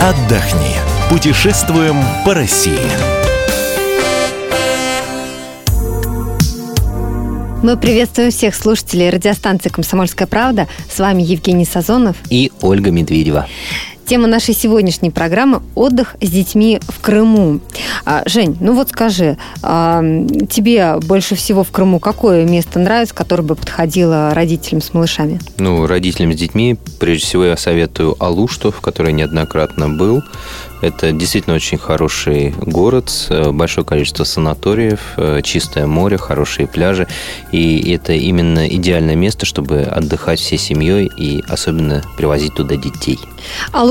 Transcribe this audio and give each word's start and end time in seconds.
отдохни. 0.00 0.76
Путешествуем 1.10 1.96
по 2.24 2.34
России. 2.34 2.78
Мы 7.62 7.76
приветствуем 7.76 8.30
всех 8.30 8.54
слушателей 8.54 9.10
радиостанции 9.10 9.70
«Комсомольская 9.70 10.28
правда». 10.28 10.68
С 10.88 10.98
вами 11.00 11.22
Евгений 11.22 11.64
Сазонов 11.64 12.16
и 12.30 12.52
Ольга 12.60 12.90
Медведева. 12.90 13.46
Тема 14.06 14.28
нашей 14.28 14.54
сегодняшней 14.54 15.10
программы– 15.10 15.62
отдых 15.74 16.14
с 16.20 16.30
детьми 16.30 16.78
в 16.86 17.00
Крыму. 17.00 17.58
А, 18.04 18.22
Жень, 18.24 18.56
ну 18.60 18.72
вот 18.72 18.90
скажи, 18.90 19.36
а, 19.62 20.00
тебе 20.48 20.98
больше 21.00 21.34
всего 21.34 21.64
в 21.64 21.72
Крыму 21.72 21.98
какое 21.98 22.44
место 22.44 22.78
нравится, 22.78 23.16
которое 23.16 23.42
бы 23.42 23.56
подходило 23.56 24.32
родителям 24.32 24.80
с 24.80 24.94
малышами? 24.94 25.40
Ну, 25.58 25.88
родителям 25.88 26.32
с 26.32 26.36
детьми, 26.36 26.78
прежде 27.00 27.26
всего, 27.26 27.46
я 27.46 27.56
советую 27.56 28.14
Алушту, 28.22 28.70
в 28.70 28.80
которой 28.80 29.12
неоднократно 29.12 29.88
был. 29.88 30.22
Это 30.82 31.10
действительно 31.12 31.56
очень 31.56 31.78
хороший 31.78 32.54
город, 32.60 33.10
э, 33.30 33.50
большое 33.50 33.84
количество 33.86 34.24
санаториев, 34.24 35.00
э, 35.16 35.40
чистое 35.42 35.86
море, 35.86 36.18
хорошие 36.18 36.66
пляжи. 36.66 37.08
И 37.50 37.92
это 37.92 38.12
именно 38.12 38.68
идеальное 38.68 39.16
место, 39.16 39.46
чтобы 39.46 39.80
отдыхать 39.80 40.38
всей 40.38 40.58
семьей 40.58 41.10
и 41.16 41.42
особенно 41.48 42.02
привозить 42.18 42.54
туда 42.54 42.76
детей. 42.76 43.18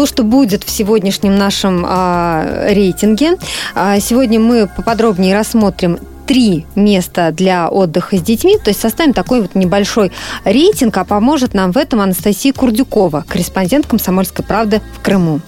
Что 0.05 0.23
будет 0.23 0.63
в 0.63 0.69
сегодняшнем 0.69 1.35
нашем 1.35 1.83
а, 1.87 2.67
рейтинге. 2.69 3.37
А, 3.73 3.99
сегодня 3.99 4.39
мы 4.39 4.67
поподробнее 4.67 5.35
рассмотрим 5.35 5.97
три 6.27 6.65
места 6.75 7.31
для 7.31 7.69
отдыха 7.69 8.17
с 8.17 8.21
детьми, 8.21 8.57
то 8.57 8.69
есть 8.69 8.79
составим 8.79 9.13
такой 9.13 9.41
вот 9.41 9.55
небольшой 9.55 10.11
рейтинг, 10.43 10.97
а 10.97 11.05
поможет 11.05 11.53
нам 11.53 11.71
в 11.71 11.77
этом 11.77 12.01
Анастасия 12.01 12.53
Курдюкова, 12.53 13.25
корреспондент 13.27 13.87
«Комсомольской 13.87 14.45
правды» 14.45 14.81
в 14.95 15.01
Крыму. 15.01 15.41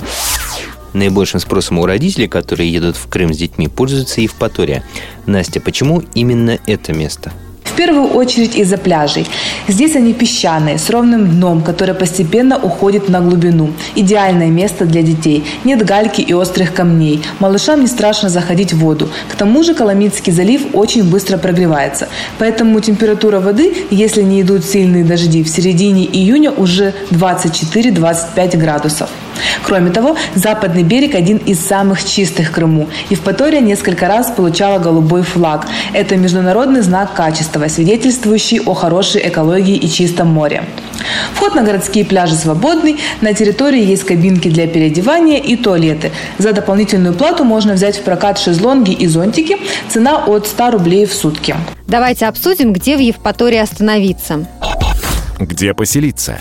Наибольшим 0.94 1.40
спросом 1.40 1.80
у 1.80 1.86
родителей, 1.86 2.28
которые 2.28 2.72
едут 2.72 2.96
в 2.98 3.08
Крым 3.08 3.34
с 3.34 3.38
детьми, 3.38 3.68
пользуется 3.68 4.22
Евпатория. 4.22 4.84
Настя, 5.26 5.60
почему 5.60 6.02
именно 6.14 6.58
это 6.66 6.94
место? 6.94 7.32
Первую 7.78 8.08
очередь 8.10 8.56
из-за 8.56 8.78
пляжей. 8.78 9.28
Здесь 9.68 9.96
они 9.96 10.14
песчаные, 10.14 10.78
с 10.78 10.90
ровным 10.90 11.30
дном, 11.30 11.62
которое 11.62 11.94
постепенно 11.94 12.58
уходит 12.58 13.08
на 13.08 13.22
глубину. 13.22 13.70
Идеальное 13.96 14.50
место 14.50 14.86
для 14.86 15.02
детей. 15.04 15.46
Нет 15.64 15.86
гальки 15.86 16.22
и 16.22 16.34
острых 16.34 16.74
камней. 16.74 17.22
Малышам 17.40 17.82
не 17.82 17.88
страшно 17.88 18.30
заходить 18.30 18.74
в 18.74 18.80
воду. 18.80 19.10
К 19.32 19.36
тому 19.36 19.64
же 19.64 19.74
Коломитский 19.76 20.34
залив 20.34 20.62
очень 20.74 21.04
быстро 21.04 21.38
прогревается. 21.38 22.10
Поэтому 22.40 22.82
температура 22.82 23.40
воды, 23.40 23.74
если 23.92 24.24
не 24.24 24.42
идут 24.42 24.66
сильные 24.66 25.04
дожди, 25.04 25.44
в 25.44 25.50
середине 25.50 26.06
июня 26.06 26.52
уже 26.52 26.94
24-25 27.12 28.58
градусов. 28.58 29.10
Кроме 29.68 29.92
того, 29.92 30.16
западный 30.34 30.84
берег 30.84 31.14
один 31.14 31.38
из 31.38 31.60
самых 31.60 32.02
чистых 32.02 32.48
в 32.48 32.52
Крыму. 32.52 32.88
Евпатория 33.10 33.60
несколько 33.60 34.08
раз 34.08 34.32
получала 34.32 34.80
голубой 34.80 35.24
флаг. 35.24 35.68
Это 35.92 36.16
международный 36.16 36.80
знак 36.80 37.14
качества, 37.14 37.68
свидетельствующий 37.68 38.62
о 38.62 38.74
хорошей 38.74 39.28
экологии 39.28 39.76
и 39.76 39.90
чистом 39.90 40.30
море. 40.30 40.64
Вход 41.34 41.54
на 41.54 41.64
городские 41.64 42.06
пляжи 42.06 42.36
свободный. 42.36 42.98
На 43.20 43.34
территории 43.34 43.84
есть 43.84 44.06
кабинки 44.06 44.48
для 44.48 44.68
переодевания 44.68 45.38
и 45.38 45.58
туалеты. 45.58 46.14
За 46.38 46.54
дополнительную 46.54 47.14
плату 47.14 47.44
можно 47.44 47.74
взять 47.74 47.98
в 47.98 48.04
прокат 48.04 48.40
шезлонги 48.40 48.92
и 48.92 49.06
зонтики. 49.06 49.58
Цена 49.90 50.24
от 50.28 50.48
100 50.48 50.72
рублей 50.72 51.06
в 51.06 51.14
сутки. 51.14 51.58
Давайте 51.88 52.28
обсудим, 52.28 52.72
где 52.72 52.96
в 52.96 53.02
Евпатории 53.02 53.60
остановиться. 53.60 54.48
Где 55.40 55.74
поселиться? 55.74 56.40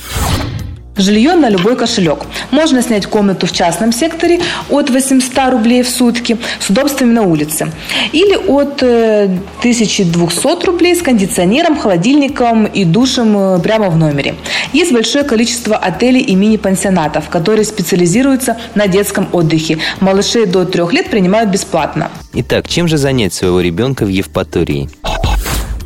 Жилье 0.97 1.34
на 1.34 1.51
любой 1.51 1.77
кошелек. 1.77 2.25
Можно 2.51 2.83
снять 2.83 3.07
комнату 3.07 3.47
в 3.47 3.53
частном 3.53 3.93
секторе 3.93 4.41
от 4.71 4.89
800 4.89 5.51
рублей 5.51 5.83
в 5.83 5.89
сутки 5.89 6.39
с 6.59 6.71
удобствами 6.71 7.12
на 7.12 7.23
улице. 7.23 7.71
Или 8.12 8.34
от 8.34 8.83
1200 8.83 10.47
э, 10.47 10.67
рублей 10.67 10.97
с 10.97 11.03
кондиционером, 11.03 11.77
холодильником 11.77 12.65
и 12.65 12.84
душем 12.84 13.37
э, 13.37 13.59
прямо 13.61 13.91
в 13.91 13.97
номере. 13.97 14.37
Есть 14.73 14.93
большое 14.93 15.25
количество 15.25 15.77
отелей 15.77 16.23
и 16.23 16.34
мини-пансионатов, 16.34 17.28
которые 17.28 17.67
специализируются 17.67 18.57
на 18.75 18.89
детском 18.89 19.28
отдыхе. 19.33 19.78
Малышей 20.01 20.47
до 20.47 20.65
трех 20.65 20.93
лет 20.93 21.11
принимают 21.11 21.51
бесплатно. 21.51 22.11
Итак, 22.33 22.69
чем 22.69 22.89
же 22.89 22.97
занять 22.97 23.34
своего 23.34 23.61
ребенка 23.61 24.05
в 24.05 24.09
Евпатории? 24.09 24.89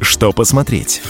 Что 0.00 0.32
посмотреть? 0.32 1.02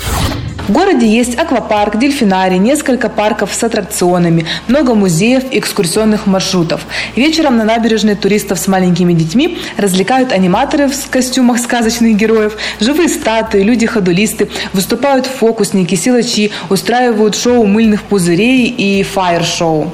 В 0.69 0.73
городе 0.73 1.07
есть 1.07 1.39
аквапарк, 1.39 1.99
дельфинарий, 1.99 2.59
несколько 2.59 3.09
парков 3.09 3.53
с 3.53 3.65
аттракционами, 3.65 4.47
много 4.69 4.95
музеев 4.95 5.45
и 5.51 5.59
экскурсионных 5.59 6.27
маршрутов. 6.27 6.83
Вечером 7.17 7.57
на 7.57 7.65
набережной 7.65 8.15
туристов 8.15 8.59
с 8.59 8.69
маленькими 8.69 9.13
детьми 9.13 9.59
развлекают 9.77 10.33
аниматоры 10.33 10.89
в 10.89 11.11
костюмах 11.11 11.59
сказочных 11.59 12.17
героев, 12.17 12.57
живые 12.79 13.09
статуи, 13.09 13.63
люди-ходулисты, 13.63 14.49
выступают 14.73 15.27
фокусники, 15.27 15.95
силачи, 15.95 16.53
устраивают 16.69 17.37
шоу 17.37 17.67
мыльных 17.67 18.03
пузырей 18.03 18.69
и 18.69 19.03
фаер-шоу. 19.03 19.93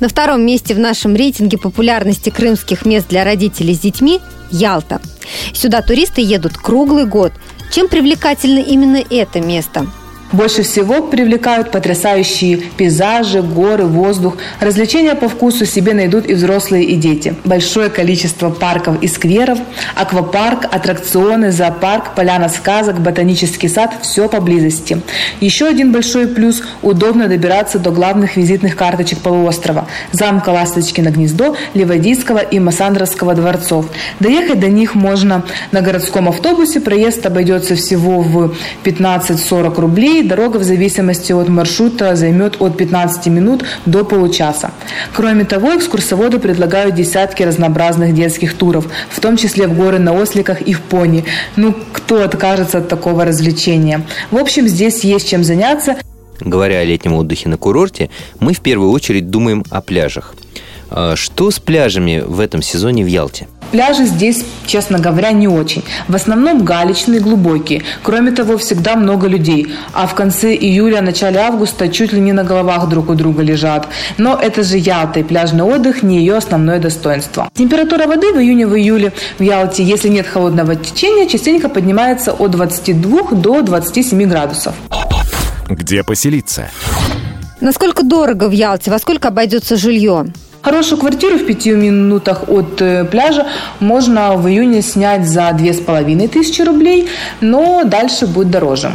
На 0.00 0.08
втором 0.08 0.44
месте 0.44 0.74
в 0.74 0.78
нашем 0.78 1.14
рейтинге 1.16 1.58
популярности 1.58 2.30
крымских 2.30 2.84
мест 2.84 3.08
для 3.08 3.24
родителей 3.24 3.74
с 3.74 3.80
детьми– 3.80 4.20
Ялта. 4.50 5.00
Сюда 5.52 5.82
туристы 5.82 6.20
едут 6.20 6.56
круглый 6.56 7.04
год– 7.04 7.32
чем 7.76 7.88
привлекательно 7.88 8.60
именно 8.60 9.04
это 9.10 9.42
место? 9.42 9.86
Больше 10.32 10.62
всего 10.62 11.02
привлекают 11.02 11.70
потрясающие 11.70 12.56
пейзажи, 12.56 13.42
горы, 13.42 13.84
воздух. 13.84 14.36
Развлечения 14.60 15.14
по 15.14 15.28
вкусу 15.28 15.66
себе 15.66 15.94
найдут 15.94 16.28
и 16.28 16.34
взрослые, 16.34 16.84
и 16.84 16.96
дети. 16.96 17.36
Большое 17.44 17.90
количество 17.90 18.50
парков 18.50 19.00
и 19.02 19.06
скверов, 19.06 19.58
аквапарк, 19.94 20.64
аттракционы, 20.64 21.52
зоопарк, 21.52 22.14
поляна 22.14 22.48
сказок, 22.48 23.00
ботанический 23.00 23.68
сад– 23.68 23.94
все 24.02 24.28
поблизости. 24.28 25.00
Еще 25.40 25.66
один 25.66 25.92
большой 25.92 26.26
плюс– 26.26 26.62
удобно 26.82 27.28
добираться 27.28 27.78
до 27.78 27.90
главных 27.90 28.36
визитных 28.36 28.74
карточек 28.74 29.20
полуострова– 29.20 29.86
замка 30.12 30.50
Ласточкино 30.50 31.10
гнездо, 31.10 31.56
Ливадийского 31.74 32.38
и 32.38 32.58
Массандровского 32.58 33.34
дворцов. 33.34 33.86
Доехать 34.18 34.58
до 34.58 34.68
них 34.68 34.96
можно 34.96 35.44
на 35.70 35.82
городском 35.82 36.28
автобусе, 36.28 36.80
проезд 36.80 37.24
обойдется 37.26 37.76
всего 37.76 38.20
в 38.20 38.54
15-40 38.84 39.80
рублей, 39.80 40.15
дорога 40.22 40.58
в 40.58 40.62
зависимости 40.62 41.32
от 41.32 41.48
маршрута 41.48 42.16
займет 42.16 42.60
от 42.60 42.76
15 42.76 43.26
минут 43.26 43.64
до 43.86 44.04
получаса. 44.04 44.70
Кроме 45.12 45.44
того, 45.44 45.76
экскурсоводы 45.76 46.38
предлагают 46.38 46.94
десятки 46.94 47.42
разнообразных 47.42 48.14
детских 48.14 48.54
туров, 48.54 48.86
в 49.10 49.20
том 49.20 49.36
числе 49.36 49.66
в 49.66 49.76
горы 49.76 49.98
на 49.98 50.12
осликах 50.12 50.62
и 50.62 50.72
в 50.72 50.80
пони. 50.80 51.24
Ну, 51.56 51.74
кто 51.92 52.22
откажется 52.22 52.78
от 52.78 52.88
такого 52.88 53.24
развлечения? 53.24 54.02
В 54.30 54.36
общем, 54.36 54.68
здесь 54.68 55.04
есть 55.04 55.28
чем 55.28 55.44
заняться. 55.44 55.96
Говоря 56.40 56.80
о 56.80 56.84
летнем 56.84 57.14
отдыхе 57.14 57.48
на 57.48 57.56
курорте, 57.56 58.10
мы 58.40 58.52
в 58.52 58.60
первую 58.60 58.90
очередь 58.90 59.30
думаем 59.30 59.64
о 59.70 59.80
пляжах. 59.80 60.34
А 60.90 61.16
что 61.16 61.50
с 61.50 61.58
пляжами 61.58 62.22
в 62.24 62.40
этом 62.40 62.62
сезоне 62.62 63.04
в 63.04 63.08
Ялте? 63.08 63.48
Пляжи 63.76 64.06
здесь, 64.06 64.42
честно 64.64 64.98
говоря, 64.98 65.32
не 65.32 65.48
очень. 65.48 65.84
В 66.08 66.14
основном 66.14 66.64
галечные, 66.64 67.20
глубокие. 67.20 67.82
Кроме 68.02 68.30
того, 68.30 68.56
всегда 68.56 68.96
много 68.96 69.28
людей. 69.28 69.74
А 69.92 70.06
в 70.06 70.14
конце 70.14 70.54
июля, 70.54 71.02
начале 71.02 71.40
августа 71.40 71.90
чуть 71.90 72.14
ли 72.14 72.20
не 72.20 72.32
на 72.32 72.42
головах 72.42 72.88
друг 72.88 73.10
у 73.10 73.14
друга 73.14 73.42
лежат. 73.42 73.86
Но 74.16 74.34
это 74.34 74.62
же 74.62 74.78
Ялта, 74.78 75.20
и 75.20 75.22
пляжный 75.22 75.64
отдых 75.64 76.02
не 76.02 76.20
ее 76.20 76.36
основное 76.36 76.78
достоинство. 76.78 77.50
Температура 77.52 78.06
воды 78.06 78.32
в 78.32 78.38
июне, 78.38 78.66
в 78.66 78.74
июле 78.74 79.12
в 79.38 79.42
Ялте, 79.42 79.84
если 79.84 80.08
нет 80.08 80.26
холодного 80.26 80.74
течения, 80.74 81.28
частенько 81.28 81.68
поднимается 81.68 82.32
от 82.32 82.52
22 82.52 83.32
до 83.32 83.60
27 83.60 84.26
градусов. 84.26 84.74
Где 85.68 86.02
поселиться? 86.02 86.70
Насколько 87.60 88.04
дорого 88.04 88.48
в 88.48 88.52
Ялте? 88.52 88.90
Во 88.90 88.98
сколько 88.98 89.28
обойдется 89.28 89.76
жилье? 89.76 90.28
Хорошую 90.66 90.98
квартиру 90.98 91.36
в 91.38 91.46
пяти 91.46 91.70
минутах 91.70 92.48
от 92.48 92.82
э, 92.82 93.04
пляжа 93.04 93.46
можно 93.78 94.32
в 94.32 94.48
июне 94.48 94.82
снять 94.82 95.24
за 95.24 95.52
две 95.52 95.72
с 95.72 95.78
половиной 95.78 96.26
тысячи 96.26 96.60
рублей, 96.60 97.08
но 97.40 97.84
дальше 97.84 98.26
будет 98.26 98.50
дороже. 98.50 98.90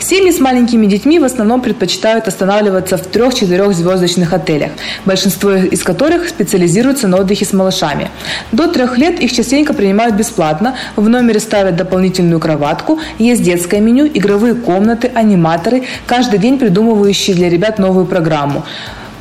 Семьи 0.00 0.30
с 0.30 0.40
маленькими 0.40 0.86
детьми 0.86 1.18
в 1.18 1.24
основном 1.24 1.60
предпочитают 1.60 2.26
останавливаться 2.26 2.96
в 2.96 3.02
трех-четырех 3.02 3.74
звездочных 3.74 4.32
отелях, 4.32 4.70
большинство 5.04 5.52
из 5.52 5.82
которых 5.82 6.26
специализируются 6.30 7.06
на 7.06 7.18
отдыхе 7.18 7.44
с 7.44 7.52
малышами. 7.52 8.10
До 8.50 8.66
трех 8.66 8.96
лет 8.96 9.20
их 9.20 9.30
частенько 9.30 9.74
принимают 9.74 10.14
бесплатно, 10.14 10.74
в 10.96 11.06
номере 11.06 11.38
ставят 11.38 11.76
дополнительную 11.76 12.40
кроватку, 12.40 12.98
есть 13.18 13.42
детское 13.42 13.80
меню, 13.80 14.06
игровые 14.06 14.54
комнаты, 14.54 15.10
аниматоры, 15.14 15.82
каждый 16.06 16.38
день 16.38 16.58
придумывающие 16.58 17.36
для 17.36 17.50
ребят 17.50 17.78
новую 17.78 18.06
программу. 18.06 18.64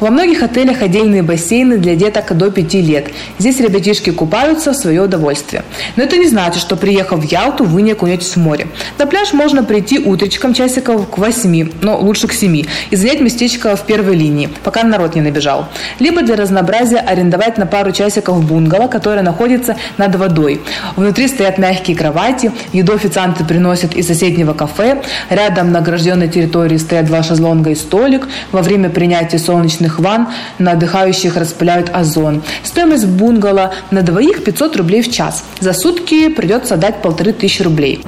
Во 0.04 0.10
многих 0.10 0.44
отелях 0.44 0.82
отдельные 0.82 1.24
бассейны 1.24 1.78
для 1.78 1.96
деток 1.96 2.36
до 2.36 2.52
5 2.52 2.74
лет. 2.74 3.08
Здесь 3.40 3.62
ребятишки 3.62 4.10
купаются 4.10 4.74
в 4.74 4.76
свое 4.76 5.04
удовольствие. 5.04 5.64
Но 5.96 6.04
это 6.04 6.18
не 6.18 6.28
значит, 6.28 6.62
что 6.62 6.76
приехав 6.76 7.22
в 7.22 7.24
Ялту, 7.24 7.64
вы 7.64 7.84
не 7.84 7.94
окунетесь 7.94 8.36
в 8.36 8.38
море. 8.38 8.68
На 8.98 9.06
пляж 9.06 9.32
можно 9.32 9.64
прийти 9.64 10.00
утречком 10.00 10.54
часиков 10.54 11.10
к 11.10 11.18
8, 11.18 11.70
но 11.82 11.98
лучше 11.98 12.28
к 12.28 12.34
7, 12.34 12.66
и 12.90 12.96
занять 12.98 13.22
местечко 13.22 13.78
в 13.78 13.86
первой 13.86 14.18
линии, 14.18 14.50
пока 14.66 14.84
народ 14.84 15.16
не 15.16 15.22
набежал. 15.22 15.70
Либо 16.00 16.22
для 16.22 16.36
разнообразия 16.36 16.98
арендовать 16.98 17.58
на 17.58 17.66
пару 17.66 17.94
часиков 17.94 18.44
бунгало, 18.44 18.90
которое 18.90 19.22
находится 19.22 19.78
над 19.98 20.16
водой. 20.16 20.60
Внутри 20.98 21.30
стоят 21.30 21.58
мягкие 21.58 21.96
кровати, 21.96 22.52
еду 22.74 22.92
официанты 22.94 23.46
приносят 23.46 23.96
из 23.96 24.08
соседнего 24.08 24.54
кафе, 24.54 25.02
рядом 25.30 25.72
на 25.72 25.80
огражденной 25.80 26.28
территории 26.28 26.76
стоят 26.76 27.06
два 27.06 27.24
шезлонга 27.24 27.70
и 27.70 27.76
столик. 27.76 28.28
Во 28.52 28.62
время 28.62 28.90
принятия 28.90 29.40
солнечных 29.40 29.93
ванн 30.00 30.28
на 30.60 30.72
отдыхающих 30.72 31.36
распыляют 31.36 31.90
озон. 31.94 32.44
Стоимость 32.64 33.08
бунгало 33.08 33.74
на 33.92 34.02
двоих 34.02 34.44
500 34.44 34.78
рублей 34.78 35.02
в 35.02 35.12
час. 35.12 35.44
За 35.60 35.74
сутки 35.74 36.30
придется 36.30 36.78
дать 36.78 37.02
полторы 37.02 37.34
тысячи 37.34 37.62
рублей. 37.62 38.04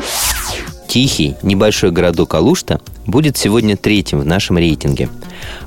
Тихий, 0.88 1.36
небольшой 1.42 1.92
городок 1.92 2.36
Алушта 2.36 2.80
будет 3.06 3.38
сегодня 3.38 3.76
третьим 3.76 4.20
в 4.22 4.26
нашем 4.26 4.58
рейтинге. 4.58 5.10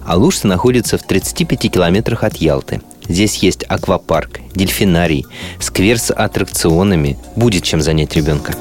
Алушта 0.07 0.49
находится 0.49 0.97
в 0.97 1.03
35 1.03 1.71
километрах 1.71 2.25
от 2.25 2.37
Ялты. 2.39 2.81
Здесь 3.09 3.37
есть 3.37 3.65
аквапарк, 3.69 4.41
дельфинарий, 4.55 5.27
сквер 5.61 5.99
с 5.99 6.13
аттракционами. 6.13 7.19
Будет 7.37 7.63
чем 7.63 7.81
занять 7.81 8.17
ребенка. 8.17 8.55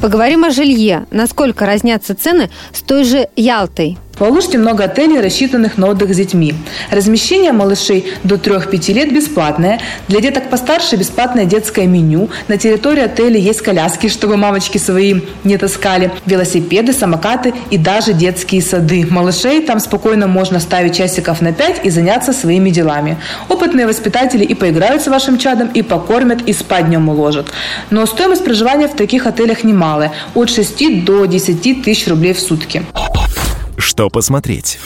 Поговорим 0.00 0.44
о 0.44 0.50
жилье. 0.50 1.06
Насколько 1.10 1.66
разнятся 1.66 2.14
цены 2.14 2.50
с 2.72 2.82
той 2.82 3.04
же 3.04 3.28
Ялтой? 3.36 3.98
В 4.18 4.24
Алуште 4.24 4.58
много 4.58 4.84
отелей, 4.84 5.20
рассчитанных 5.20 5.78
на 5.78 5.86
отдых 5.86 6.12
с 6.12 6.16
детьми. 6.16 6.54
Размещение 6.90 7.52
малышей 7.52 8.12
до 8.24 8.34
3-5 8.34 8.92
лет 8.92 9.14
бесплатное. 9.14 9.80
Для 10.08 10.20
деток 10.20 10.50
постарше 10.50 10.96
бесплатное 10.96 11.44
детское 11.44 11.86
меню. 11.86 12.28
На 12.48 12.58
территории 12.58 13.02
отеля 13.02 13.38
есть 13.38 13.62
коляски, 13.62 14.08
чтобы 14.08 14.36
мамочки 14.36 14.78
свои 14.78 15.20
не 15.44 15.56
таскали. 15.56 16.10
Велосипеды, 16.26 16.92
самокаты 16.92 17.54
и 17.70 17.78
даже 17.78 18.12
детские 18.12 18.60
сады. 18.60 19.06
Малышей 19.08 19.62
там 19.62 19.78
спокойно 19.78 20.26
можно 20.26 20.58
ставить 20.58 20.96
часиков 20.96 21.40
на 21.40 21.52
5 21.52 21.82
и 21.84 21.90
заняться 21.90 22.32
своими 22.32 22.70
делами. 22.70 23.18
Опытные 23.48 23.86
воспитатели 23.86 24.44
и 24.44 24.54
поиграют 24.54 25.02
с 25.02 25.06
вашим 25.06 25.38
чадом, 25.38 25.68
и 25.68 25.82
покормят, 25.82 26.42
и 26.48 26.52
спать 26.52 26.88
днем 26.88 27.08
уложат. 27.08 27.52
Но 27.90 28.04
стоимость 28.04 28.44
проживания 28.44 28.88
в 28.88 28.96
таких 28.96 29.28
отелях 29.28 29.62
немалая. 29.62 30.10
От 30.34 30.50
6 30.50 31.04
до 31.04 31.26
10 31.26 31.82
тысяч 31.84 32.08
рублей 32.08 32.32
в 32.32 32.40
сутки. 32.40 32.82
Что 33.88 34.10
посмотреть? 34.10 34.78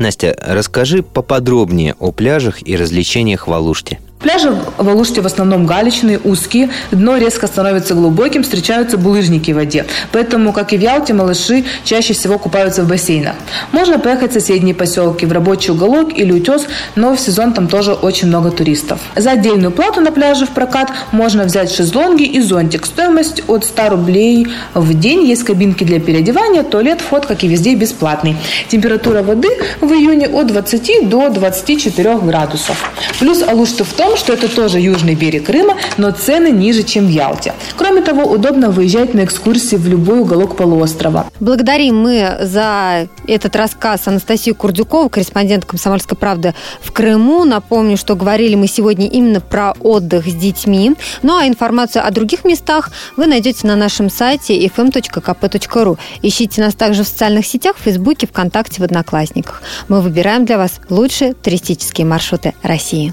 Настя, 0.00 0.36
расскажи 0.42 1.04
поподробнее 1.04 1.94
о 2.00 2.10
пляжах 2.10 2.60
и 2.66 2.76
развлечениях 2.76 3.46
в 3.46 3.52
Алуште. 3.52 4.00
Пляжи 4.26 4.50
в 4.50 4.88
Алуште 4.88 5.20
в 5.20 5.26
основном 5.26 5.66
галечные, 5.66 6.18
узкие, 6.18 6.70
дно 6.90 7.16
резко 7.16 7.46
становится 7.46 7.94
глубоким, 7.94 8.42
встречаются 8.42 8.98
булыжники 8.98 9.52
в 9.52 9.54
воде. 9.54 9.86
Поэтому, 10.10 10.52
как 10.52 10.72
и 10.72 10.76
в 10.76 10.80
Ялте, 10.80 11.14
малыши 11.14 11.64
чаще 11.84 12.12
всего 12.12 12.36
купаются 12.36 12.82
в 12.82 12.88
бассейнах. 12.88 13.36
Можно 13.70 14.00
поехать 14.00 14.32
в 14.32 14.34
соседние 14.34 14.74
поселки, 14.74 15.26
в 15.26 15.32
рабочий 15.32 15.70
уголок 15.70 16.08
или 16.12 16.32
утес, 16.32 16.66
но 16.96 17.14
в 17.14 17.20
сезон 17.20 17.52
там 17.52 17.68
тоже 17.68 17.92
очень 17.92 18.26
много 18.26 18.50
туристов. 18.50 18.98
За 19.14 19.30
отдельную 19.30 19.70
плату 19.70 20.00
на 20.00 20.10
пляже 20.10 20.44
в 20.44 20.50
прокат 20.50 20.90
можно 21.12 21.44
взять 21.44 21.72
шезлонги 21.72 22.24
и 22.24 22.40
зонтик. 22.40 22.84
Стоимость 22.84 23.44
от 23.46 23.64
100 23.64 23.90
рублей 23.90 24.48
в 24.74 24.92
день. 24.98 25.24
Есть 25.24 25.44
кабинки 25.44 25.84
для 25.84 26.00
переодевания, 26.00 26.64
туалет, 26.64 27.00
вход, 27.00 27.26
как 27.26 27.44
и 27.44 27.46
везде, 27.46 27.76
бесплатный. 27.76 28.34
Температура 28.66 29.22
воды 29.22 29.50
в 29.80 29.92
июне 29.92 30.26
от 30.26 30.48
20 30.48 31.08
до 31.08 31.28
24 31.30 32.16
градусов. 32.16 32.90
Плюс 33.20 33.44
Алушта 33.44 33.84
в 33.84 33.92
том, 33.92 34.15
что 34.16 34.32
это 34.32 34.54
тоже 34.54 34.80
южный 34.80 35.14
берег 35.14 35.46
Крыма, 35.46 35.76
но 35.96 36.10
цены 36.10 36.50
ниже, 36.50 36.82
чем 36.82 37.06
в 37.06 37.10
Ялте. 37.10 37.54
Кроме 37.76 38.02
того, 38.02 38.24
удобно 38.24 38.70
выезжать 38.70 39.14
на 39.14 39.24
экскурсии 39.24 39.76
в 39.76 39.86
любой 39.86 40.20
уголок 40.20 40.56
полуострова. 40.56 41.26
Благодарим 41.40 42.00
мы 42.00 42.38
за 42.40 43.08
этот 43.26 43.54
рассказ 43.54 44.06
Анастасию 44.06 44.54
Курдюкову, 44.54 45.08
корреспондент 45.08 45.64
«Комсомольской 45.64 46.16
правды» 46.16 46.54
в 46.80 46.92
Крыму. 46.92 47.44
Напомню, 47.44 47.96
что 47.96 48.16
говорили 48.16 48.54
мы 48.54 48.66
сегодня 48.66 49.06
именно 49.06 49.40
про 49.40 49.72
отдых 49.80 50.26
с 50.26 50.34
детьми. 50.34 50.94
Ну 51.22 51.36
а 51.36 51.46
информацию 51.46 52.06
о 52.06 52.10
других 52.10 52.44
местах 52.44 52.90
вы 53.16 53.26
найдете 53.26 53.66
на 53.66 53.76
нашем 53.76 54.10
сайте 54.10 54.66
fm.kp.ru. 54.66 55.98
Ищите 56.22 56.60
нас 56.60 56.74
также 56.74 57.04
в 57.04 57.08
социальных 57.08 57.46
сетях, 57.46 57.76
в 57.76 57.82
Фейсбуке, 57.82 58.26
ВКонтакте, 58.26 58.80
в 58.80 58.84
Одноклассниках. 58.84 59.62
Мы 59.88 60.00
выбираем 60.00 60.44
для 60.44 60.58
вас 60.58 60.80
лучшие 60.88 61.34
туристические 61.34 62.06
маршруты 62.06 62.54
России. 62.62 63.12